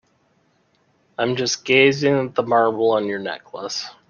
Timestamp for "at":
2.15-2.33